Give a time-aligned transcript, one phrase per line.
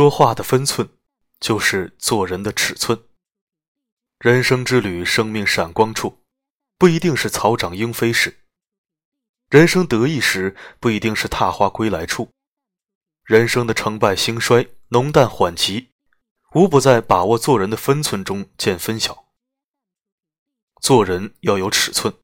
[0.00, 0.88] 说话的分寸，
[1.40, 3.04] 就是做人的尺寸。
[4.18, 6.22] 人生之旅，生命闪光处，
[6.78, 8.30] 不一定是草长莺飞时；
[9.50, 12.32] 人生得意时，不一定是踏花归来处。
[13.24, 15.90] 人生的成败兴衰，浓淡缓急，
[16.54, 19.26] 无不在把握做人的分寸中见分晓。
[20.80, 22.14] 做人要有尺寸，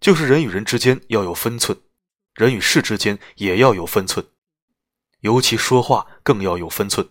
[0.00, 1.80] 就是人与人之间要有分寸，
[2.34, 4.26] 人与事之间也要有分寸，
[5.20, 7.08] 尤其说话更要有分寸。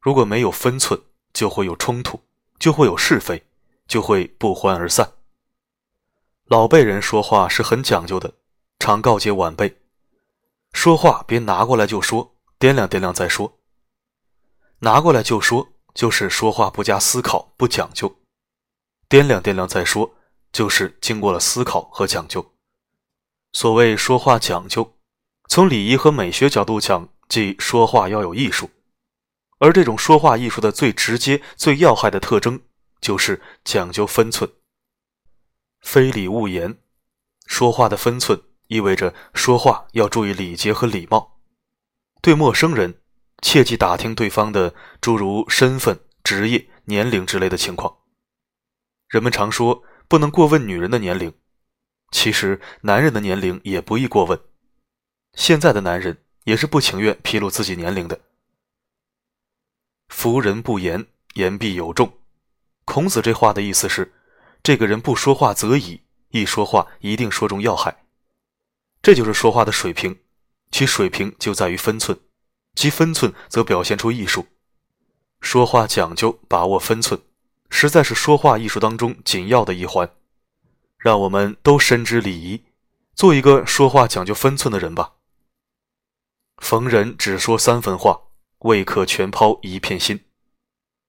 [0.00, 1.00] 如果没有分寸，
[1.32, 2.20] 就会有冲突。
[2.58, 3.42] 就会有是非，
[3.88, 5.14] 就会不欢而散。
[6.44, 8.34] 老辈人说话是很讲究的，
[8.78, 9.80] 常告诫晚辈：
[10.74, 13.58] 说话别拿过来就说，掂量掂量再说。
[14.80, 18.14] 拿过来就说，就是说话不加思考、不讲究；
[19.08, 20.14] 掂量掂量再说，
[20.52, 22.52] 就是经过了思考和讲究。
[23.52, 24.98] 所谓说话讲究，
[25.48, 28.68] 从礼仪和美学角度讲，即说话要有艺术。
[29.60, 32.60] 而这种说话艺术的最直接、最要害的特征，
[33.00, 34.50] 就是讲究分寸。
[35.82, 36.78] 非礼勿言，
[37.46, 41.40] 说话的分寸意味着说话要注意礼节和礼貌。
[42.22, 43.02] 对陌生人，
[43.42, 47.98] 切忌打听对方的诸如身份、职业、年龄之类的情况。
[49.08, 51.34] 人们常说不能过问女人的年龄，
[52.10, 54.40] 其实男人的年龄也不易过问。
[55.34, 58.18] 现在的男人也是不情愿披露自己年龄的。
[60.10, 62.12] 服人不言，言必有重。
[62.84, 64.12] 孔子这话的意思是，
[64.62, 68.04] 这个人不说话则已，一说话一定说中要害。
[69.00, 70.18] 这就是说话的水平，
[70.70, 72.18] 其水平就在于分寸，
[72.74, 74.46] 其分寸则表现出艺术。
[75.40, 77.18] 说话讲究把握分寸，
[77.70, 80.10] 实在是说话艺术当中紧要的一环。
[80.98, 82.62] 让我们都深知礼仪，
[83.14, 85.12] 做一个说话讲究分寸的人吧。
[86.58, 88.20] 逢人只说三分话。
[88.60, 90.24] 未可全抛一片心，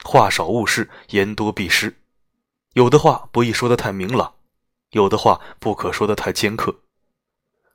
[0.04, 2.02] 话少误事，言多必失。
[2.74, 4.36] 有的话不宜说的太明朗，
[4.92, 6.82] 有的话不可说的太尖刻。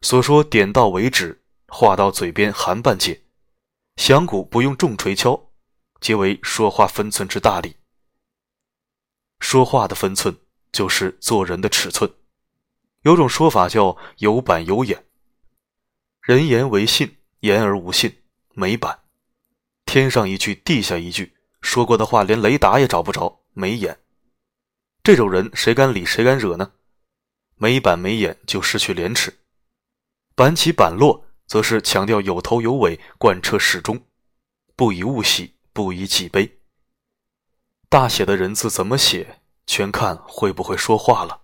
[0.01, 3.23] 所说点到为止，话到嘴边含半截，
[3.97, 5.51] 响鼓不用重锤敲，
[6.01, 7.77] 皆为说话分寸之大礼。
[9.41, 10.39] 说话的分寸
[10.73, 12.11] 就是做人的尺寸。
[13.03, 15.05] 有种说法叫有板有眼，
[16.23, 18.23] 人言为信，言而无信，
[18.55, 19.06] 没板。
[19.97, 23.99] 天上一句，地下一句，说过的话连雷达也找不着，没眼。
[25.03, 26.73] 这种人谁敢理，谁敢惹呢？
[27.55, 29.39] 没板没眼就失去廉耻。
[30.35, 34.05] 板起板落，则是强调有头有尾，贯彻始终，
[34.77, 36.59] 不以物喜，不以己悲。
[37.89, 41.41] 大写的人字怎么写，全看会不会说话了。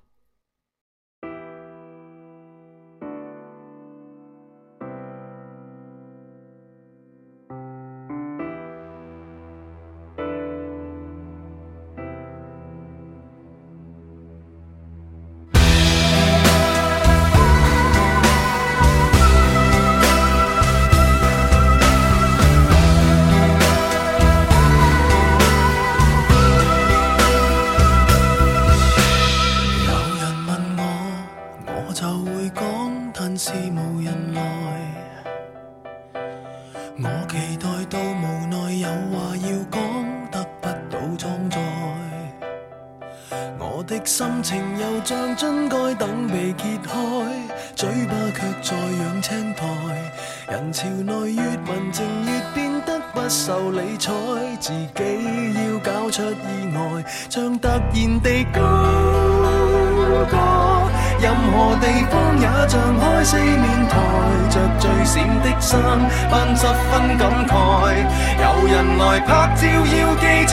[43.83, 46.93] 的心情又像樽盖等被揭开，
[47.75, 49.67] 嘴巴却在养青苔。
[50.49, 54.13] 人潮内越文静越变得不受理睬，
[54.61, 58.61] 自己要搞出意外，像突然地高
[60.31, 60.37] 歌。
[61.21, 63.95] 任何地方也像开四面台，
[64.51, 65.81] 着最闪的衫，
[66.29, 67.53] 扮十分感慨。
[68.43, 70.53] 有人来拍照，要记住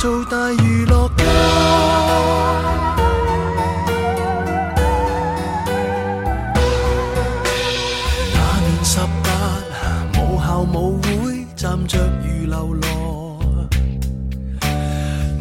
[0.00, 1.24] 做大娱乐家。
[8.32, 9.28] 那年十八，
[10.14, 13.38] 母校舞会，站着如流罗。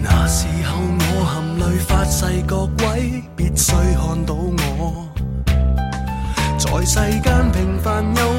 [0.03, 5.07] 那时候我含泪发誓，各位必须看到我，
[6.57, 8.38] 在世间平凡又。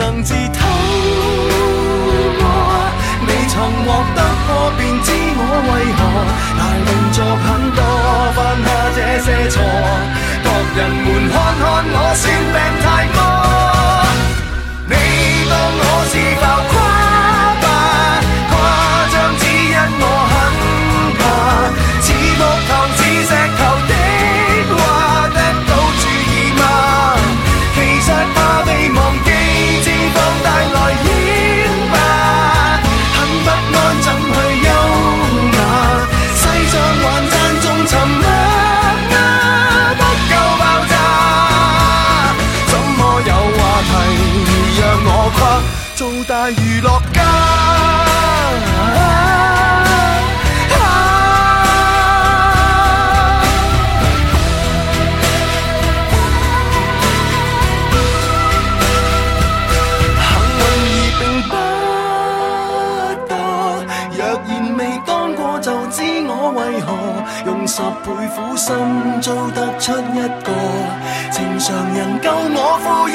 [0.00, 0.59] 能自。
[46.00, 47.20] 做大娱乐家，
[60.24, 61.52] 幸运而并不
[63.28, 63.30] 多。
[64.16, 64.18] 若
[64.48, 66.88] 然未当过，就知我为何
[67.44, 68.74] 用十倍苦心，
[69.20, 70.48] 做得出一个
[71.30, 73.09] 正常人够我。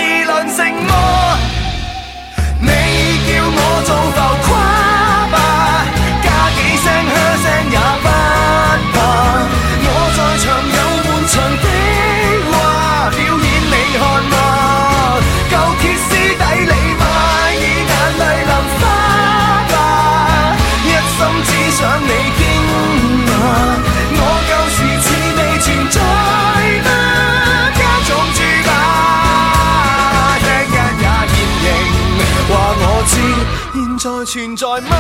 [33.97, 34.95] 在存在吗？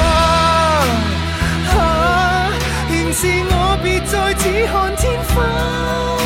[1.77, 2.49] 啊，
[2.89, 6.24] 仍是我，别再只看天花。